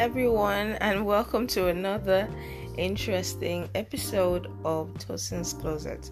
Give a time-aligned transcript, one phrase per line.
[0.00, 2.26] everyone, and welcome to another
[2.78, 6.10] interesting episode of Tosin's Closet.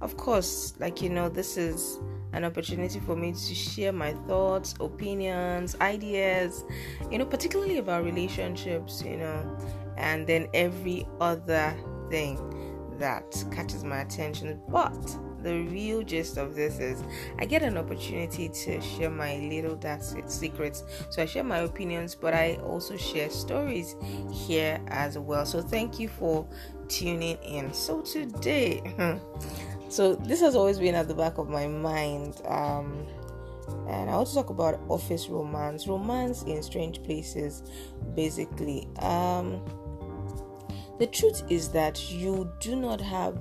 [0.00, 2.00] Of course, like you know, this is
[2.32, 6.64] an opportunity for me to share my thoughts, opinions, ideas,
[7.12, 9.56] you know, particularly about relationships, you know,
[9.96, 11.72] and then every other
[12.10, 12.40] thing
[12.98, 14.60] that catches my attention.
[14.68, 17.02] But the real gist of this is
[17.38, 20.84] I get an opportunity to share my little dark secrets.
[21.10, 23.96] So I share my opinions, but I also share stories
[24.32, 25.46] here as well.
[25.46, 26.46] So thank you for
[26.88, 27.72] tuning in.
[27.72, 28.82] So today,
[29.88, 32.40] so this has always been at the back of my mind.
[32.46, 33.06] Um,
[33.86, 37.62] and I want to talk about office romance, romance in strange places,
[38.14, 38.88] basically.
[38.98, 39.62] Um,
[40.98, 43.38] the truth is that you do not have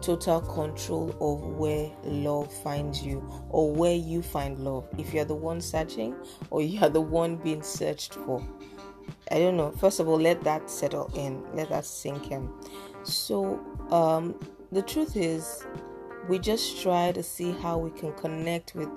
[0.00, 4.88] total control of where love finds you or where you find love.
[4.98, 6.14] If you're the one searching
[6.50, 8.46] or you are the one being searched for.
[9.30, 9.70] I don't know.
[9.72, 12.48] First of all, let that settle in, let that sink in.
[13.02, 14.34] So, um,
[14.72, 15.64] the truth is,
[16.28, 18.88] we just try to see how we can connect with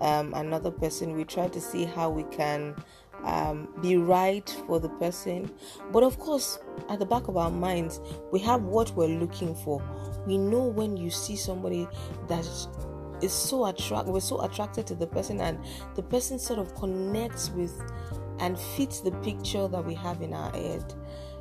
[0.00, 1.16] um, another person.
[1.16, 2.76] We try to see how we can
[3.24, 5.50] um, be right for the person.
[5.92, 8.00] But of course, at the back of our minds,
[8.32, 9.82] we have what we're looking for.
[10.26, 11.88] We know when you see somebody
[12.28, 12.46] that
[13.22, 15.58] is so attracted, we're so attracted to the person, and
[15.94, 17.72] the person sort of connects with
[18.40, 20.94] and fits the picture that we have in our head.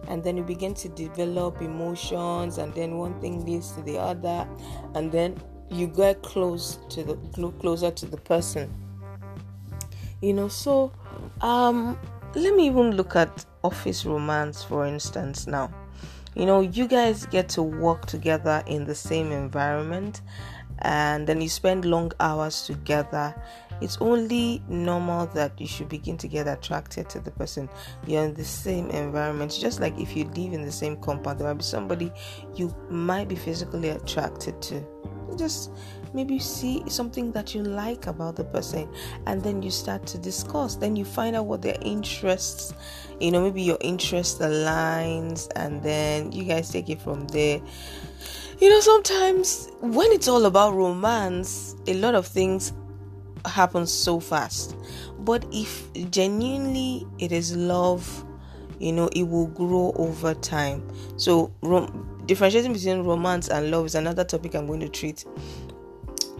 [0.07, 4.47] And then we begin to develop emotions, and then one thing leads to the other,
[4.95, 7.15] and then you get close to the
[7.59, 8.73] closer to the person.
[10.21, 10.91] You know, so
[11.42, 11.98] um,
[12.36, 15.72] let me even look at office romance, for instance, now.
[16.36, 20.22] You know, you guys get to work together in the same environment
[20.80, 23.36] and then you spend long hours together.
[23.82, 27.67] It's only normal that you should begin to get attracted to the person.
[28.08, 29.58] You're in the same environment.
[29.60, 32.11] Just like if you live in the same compound, there might be somebody
[32.55, 34.83] you might be physically attracted to.
[35.38, 35.71] Just
[36.14, 38.88] maybe you see something that you like about the person
[39.27, 42.73] and then you start to discuss then you find out what their interests
[43.22, 47.61] you know maybe your interest aligns and then you guys take it from there.
[48.60, 52.73] You know sometimes when it's all about romance a lot of things
[53.45, 54.76] happen so fast.
[55.20, 58.26] But if genuinely it is love
[58.80, 60.88] you know it will grow over time.
[61.17, 65.26] So rom- differentiating between romance and love is another topic i'm going to treat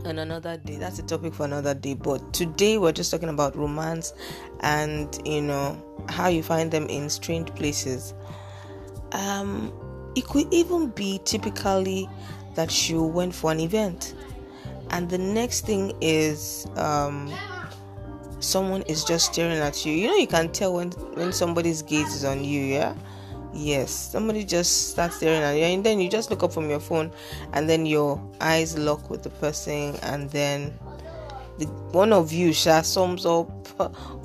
[0.06, 0.76] on another day.
[0.78, 1.94] That's a topic for another day.
[1.94, 4.14] But today we're just talking about romance
[4.62, 8.14] and you know how you find them in strange places.
[9.12, 9.74] Um,
[10.16, 12.10] it could even be typically
[12.56, 14.16] that you went for an event,
[14.90, 17.32] and the next thing is um,
[18.40, 19.94] someone is just staring at you.
[19.94, 22.62] You know, you can tell when when somebody's gaze is on you.
[22.62, 22.96] Yeah
[23.54, 26.80] Yes, somebody just starts staring at you, and then you just look up from your
[26.80, 27.12] phone,
[27.52, 30.74] and then your eyes lock with the person, and then
[31.58, 33.50] the one of you shall sums up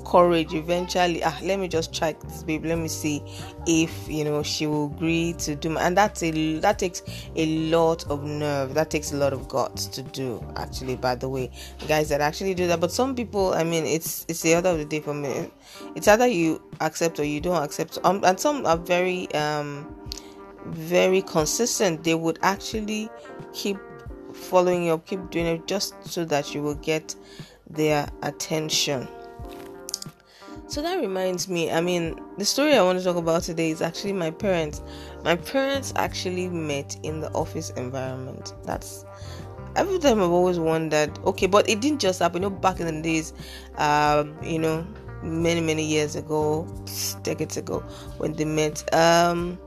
[0.05, 1.21] courage eventually.
[1.23, 3.21] Ah let me just check this baby let me see
[3.65, 7.01] if you know she will agree to do my, and that's a that takes
[7.35, 8.73] a lot of nerve.
[8.73, 11.51] That takes a lot of guts to do actually by the way.
[11.87, 12.79] Guys that actually do that.
[12.79, 15.51] But some people i mean it's it's the other of the day for me.
[15.95, 17.97] It's either you accept or you don't accept.
[18.03, 19.93] Um, and some are very um
[20.65, 22.03] very consistent.
[22.03, 23.09] They would actually
[23.53, 23.77] keep
[24.37, 27.15] following up keep doing it just so that you will get
[27.69, 29.07] their attention
[30.69, 33.81] so that reminds me, I mean, the story I want to talk about today is
[33.81, 34.81] actually my parents.
[35.23, 38.53] My parents actually met in the office environment.
[38.65, 39.05] That's
[39.77, 42.43] every time I've always wondered, okay, but it didn't just happen.
[42.43, 43.33] You know, back in the days,
[43.77, 44.85] um, you know,
[45.23, 46.67] many, many years ago,
[47.23, 47.79] decades ago,
[48.17, 49.57] when they met, um,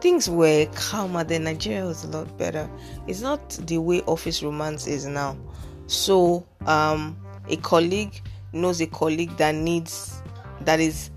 [0.00, 1.44] things were calmer then.
[1.44, 2.68] Nigeria was a lot better.
[3.06, 5.36] It's not the way office romance is now.
[5.86, 7.16] So, um,
[7.48, 8.20] a colleague
[8.52, 10.22] knows a colleague that needs
[10.62, 11.10] that is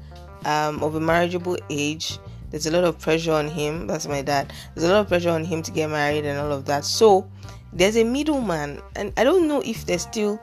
[0.46, 2.20] um, of a marriageable age
[2.50, 5.32] there's a lot of pressure on him that's my dad there's a lot of pressure
[5.32, 7.28] on him to get married and all of that so
[7.74, 10.40] there's a middleman and i don't know if there's still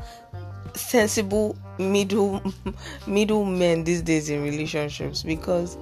[0.75, 2.43] sensible middle
[3.07, 5.77] middlemen these days in relationships because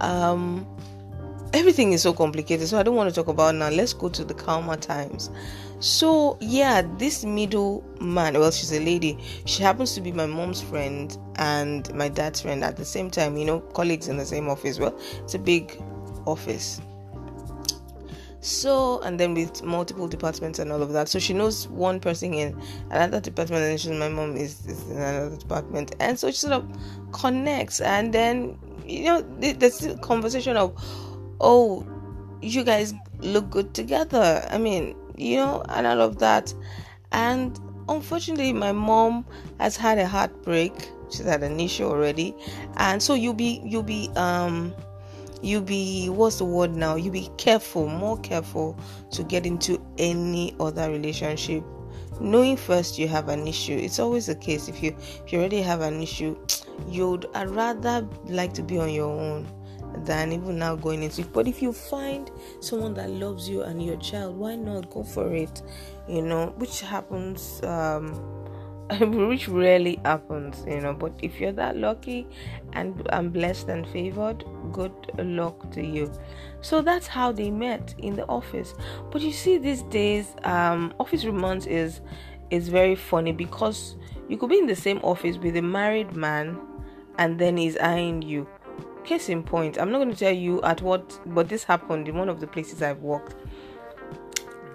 [0.00, 0.66] um
[1.56, 4.24] everything is so complicated so i don't want to talk about now let's go to
[4.24, 5.30] the calmer times
[5.80, 10.60] so yeah this middle man well she's a lady she happens to be my mom's
[10.60, 14.48] friend and my dad's friend at the same time you know colleagues in the same
[14.48, 15.80] office well it's a big
[16.26, 16.80] office
[18.46, 21.08] So, and then with multiple departments and all of that.
[21.08, 22.56] So she knows one person in
[22.90, 25.96] another department, and she's my mom is, is in another department.
[25.98, 26.64] And so she sort of
[27.10, 27.80] connects.
[27.80, 28.56] And then,
[28.86, 30.80] you know, there's a conversation of,
[31.40, 31.86] oh,
[32.42, 34.46] you guys look good together.
[34.50, 36.52] I mean, you know, and all of that.
[37.12, 39.24] And unfortunately, my mom
[39.58, 40.72] has had a heartbreak.
[41.10, 42.34] She's had an issue already,
[42.78, 44.74] and so you'll be you'll be um
[45.40, 48.76] you'll be what's the word now You'll be careful more careful
[49.12, 51.62] to get into any other relationship
[52.20, 55.60] knowing first you have an issue it's always the case if you if you already
[55.60, 56.36] have an issue
[56.88, 59.46] you'd I'd rather like to be on your own
[60.04, 63.84] than even now going into it but if you find someone that loves you and
[63.84, 65.62] your child why not go for it
[66.08, 68.36] you know which happens um
[69.00, 70.92] which rarely happens, you know.
[70.92, 72.26] But if you're that lucky
[72.72, 76.12] and I'm blessed and favored, good luck to you.
[76.60, 78.74] So that's how they met in the office.
[79.10, 82.00] But you see, these days, um, office romance is
[82.50, 83.96] is very funny because
[84.28, 86.56] you could be in the same office with a married man
[87.18, 88.46] and then he's eyeing you.
[89.06, 92.16] Case in point, I'm not going to tell you at what, but this happened in
[92.16, 93.36] one of the places I've worked.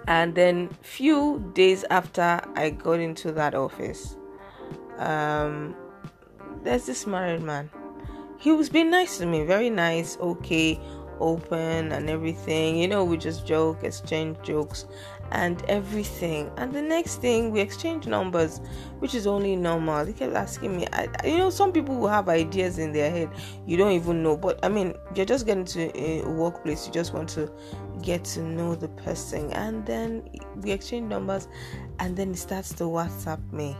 [0.08, 4.16] And then few days after i got into that office
[4.98, 5.76] um
[6.64, 7.70] there's this married man.
[8.38, 10.80] He was being nice to me very nice okay
[11.20, 12.78] open and everything.
[12.78, 14.86] You know we just joke exchange jokes
[15.32, 16.50] and everything.
[16.56, 18.60] And the next thing we exchange numbers
[18.98, 20.04] which is only normal.
[20.04, 23.30] He kept asking me I, you know some people will have ideas in their head.
[23.66, 24.36] You don't even know.
[24.36, 26.86] But i mean you're just getting to a workplace.
[26.86, 27.50] You just want to
[28.02, 29.50] get to know the person.
[29.52, 31.48] And then we exchange numbers
[31.98, 33.76] and then he starts to whatsapp me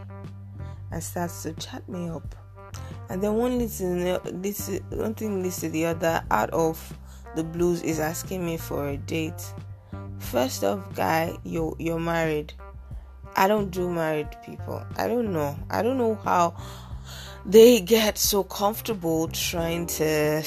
[0.91, 2.35] and starts to chat me up.
[3.11, 6.97] And then one leads to uh, this one thing leads to the other out of
[7.37, 9.43] the blues is asking me for a date
[10.23, 12.55] first off guy you're you're married.
[13.37, 14.85] I don't do married people.
[14.97, 15.59] I don't know.
[15.71, 16.55] I don't know how
[17.45, 20.43] they get so comfortable trying to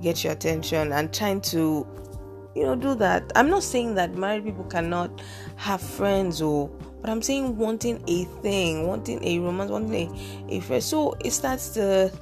[0.00, 1.86] get your attention and trying to
[2.54, 3.30] you know do that.
[3.34, 5.22] I'm not saying that married people cannot
[5.56, 6.70] have friends or
[7.00, 9.94] but i'm saying wanting a thing wanting a romance wanting
[10.48, 10.82] a, a friend.
[10.82, 12.12] So it starts to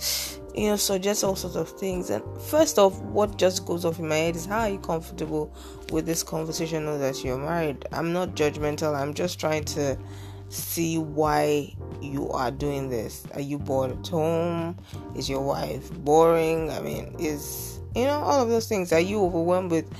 [0.56, 2.10] you know suggest all sorts of things.
[2.10, 5.52] And first off what just goes off in my head is how are you comfortable
[5.92, 7.86] with this conversation now that you're married?
[7.92, 8.94] I'm not judgmental.
[8.94, 9.98] I'm just trying to
[10.48, 13.26] see why you are doing this.
[13.34, 14.76] Are you bored at home?
[15.14, 16.70] Is your wife boring?
[16.70, 18.92] I mean is you know all of those things.
[18.92, 19.90] Are you overwhelmed with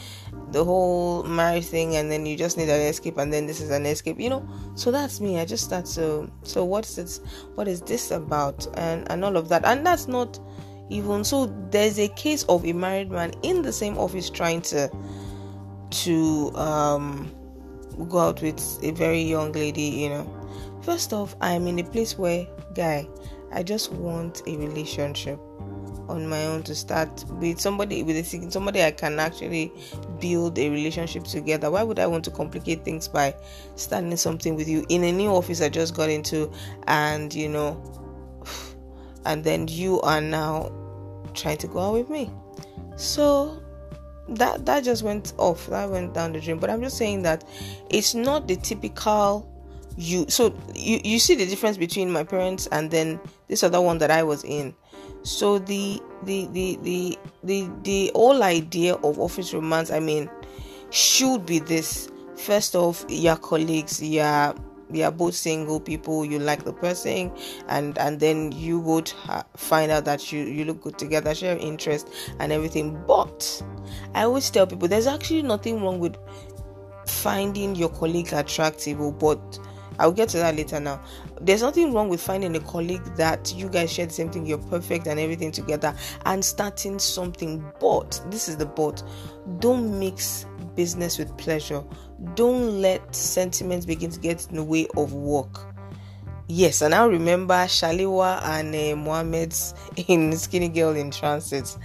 [0.52, 3.70] the whole marriage thing and then you just need an escape and then this is
[3.70, 4.20] an escape?
[4.20, 5.38] You know so that's me.
[5.40, 7.20] I just start to so what's it
[7.54, 8.66] what is this about?
[8.74, 9.64] And and all of that.
[9.64, 10.38] And that's not
[10.88, 14.90] even so there's a case of a married man in the same office trying to
[15.90, 17.32] to um
[18.04, 22.18] go out with a very young lady you know first off i'm in a place
[22.18, 23.08] where guy
[23.52, 25.40] i just want a relationship
[26.08, 29.72] on my own to start with somebody with a somebody I can actually
[30.20, 31.70] build a relationship together.
[31.70, 33.34] Why would I want to complicate things by
[33.74, 36.50] starting something with you in a new office I just got into
[36.86, 37.82] and you know
[39.24, 40.72] and then you are now
[41.34, 42.30] trying to go out with me.
[42.96, 43.62] So
[44.28, 45.66] that that just went off.
[45.66, 46.58] That went down the drain.
[46.58, 47.44] But I'm just saying that
[47.90, 49.52] it's not the typical
[49.96, 53.18] you so you you see the difference between my parents and then
[53.48, 54.74] this other one that I was in
[55.26, 60.30] so the the the the the the whole idea of office romance i mean
[60.90, 64.54] should be this first off your colleagues your
[64.90, 67.32] you are both single people you like the person
[67.68, 71.56] and and then you would ha- find out that you you look good together share
[71.58, 73.62] interest and everything but
[74.14, 76.16] i always tell people there's actually nothing wrong with
[77.06, 79.58] finding your colleague attractive oh, but
[79.98, 81.02] I'll get to that later now.
[81.40, 84.58] There's nothing wrong with finding a colleague that you guys share the same thing, you're
[84.58, 87.64] perfect and everything together, and starting something.
[87.80, 89.02] But this is the but
[89.58, 91.82] don't mix business with pleasure.
[92.34, 95.60] Don't let sentiments begin to get in the way of work.
[96.48, 99.74] Yes, and I remember Shalewa and uh, Mohammed's
[100.08, 101.76] in Skinny Girl in Transit.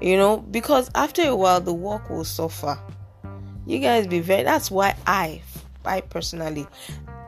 [0.00, 2.78] You know, because after a while the work will suffer.
[3.66, 4.42] You guys be very.
[4.42, 5.42] That's why I,
[5.84, 6.66] I personally,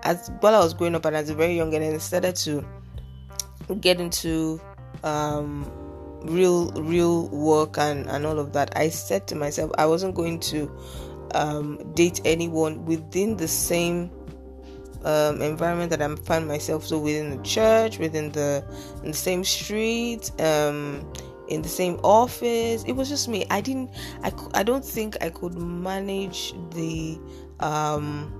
[0.03, 2.67] as while I was growing up and as a very young and I started to
[3.81, 4.61] get into
[5.05, 5.71] um,
[6.25, 10.41] real real work and and all of that, I said to myself I wasn't going
[10.41, 10.71] to
[11.35, 14.11] um, date anyone within the same
[15.05, 16.85] um, environment that I'm find myself.
[16.87, 18.65] So within the church, within the
[19.03, 21.11] in the same street, um,
[21.49, 22.85] in the same office.
[22.85, 23.45] It was just me.
[23.51, 23.91] I didn't.
[24.23, 24.33] I.
[24.55, 27.19] I don't think I could manage the
[27.61, 28.33] um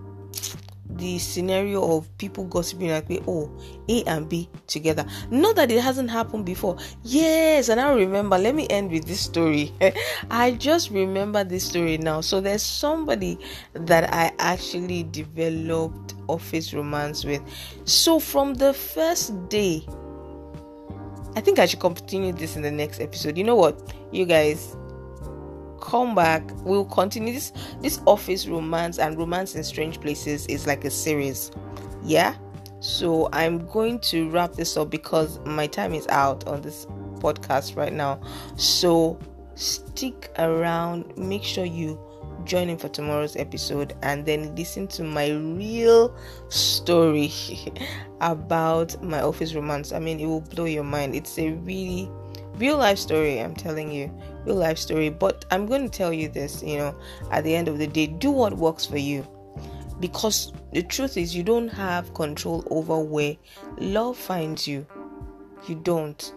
[0.87, 3.51] the scenario of people gossiping like oh,
[3.89, 5.07] A and B together.
[5.31, 6.77] Not that it hasn't happened before.
[7.03, 9.73] Yes, and I remember, let me end with this story.
[10.31, 12.21] I just remember this story now.
[12.21, 13.39] So there's somebody
[13.75, 17.43] that I actually developed office romance with.
[17.85, 19.87] So from the first day,
[21.35, 23.39] I think I should continue this in the next episode.
[23.39, 24.77] You know what, you guys,
[25.93, 27.35] come back we'll continue.
[27.35, 31.53] This this office romance and romance in strange places is like a series.
[32.03, 32.35] Yeah?
[32.81, 36.87] So i'm going to wrap this up because my time is out on this
[37.21, 38.21] podcast right now.
[38.57, 39.19] So
[39.55, 41.17] stick around.
[41.19, 42.01] Make sure you
[42.45, 46.17] join in for tomorrow's episode and then listen to my real
[46.49, 47.31] story
[48.23, 49.93] about my office romance.
[49.93, 51.15] I mean it will blow your mind.
[51.15, 52.11] It's a really
[52.57, 54.13] real life story i'm telling you
[54.45, 55.09] real life story.
[55.09, 56.95] But i'm going to tell you this you know
[57.31, 59.27] at the end of the day do what works for you.
[60.01, 63.37] Because the truth is you don't have control over where
[63.79, 64.85] love finds you.
[65.69, 66.35] You don't.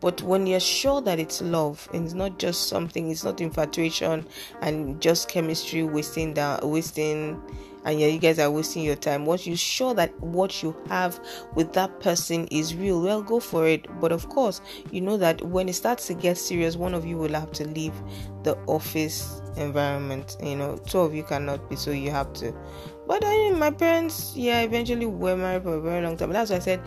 [0.00, 4.26] But when you're sure that it's love and it's not just something it's not infatuation
[4.60, 7.40] and just chemistry wasting down wasting
[7.84, 9.26] and yeah, you guys are wasting your time.
[9.26, 11.20] Once you're sure that what you have
[11.54, 13.86] with that person is real, well, go for it.
[14.00, 14.60] But of course,
[14.90, 17.66] you know that when it starts to get serious, one of you will have to
[17.68, 17.94] leave
[18.42, 20.36] the office environment.
[20.42, 22.54] You know, two of you cannot be, so you have to
[23.10, 26.32] but I mean, my parents, yeah, eventually were married for a very long time.
[26.32, 26.80] That's why I said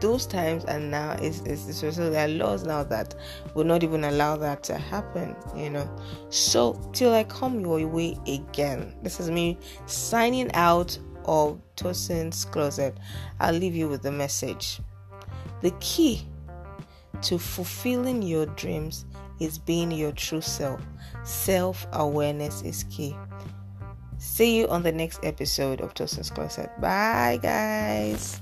[0.00, 3.14] those times and now is is so there are laws now that
[3.54, 5.88] will not even allow that to happen, you know.
[6.28, 12.98] So till I come your way again, this is me signing out of Tosin's closet.
[13.38, 14.80] I'll leave you with the message.
[15.60, 16.26] The key
[17.22, 19.04] to fulfilling your dreams
[19.40, 20.80] is being your true self.
[21.24, 23.16] Self awareness is key.
[24.18, 26.70] See you on the next episode of Tosin's Closet.
[26.78, 28.40] Bye, guys.